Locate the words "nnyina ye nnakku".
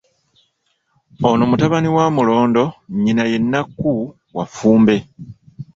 2.93-3.91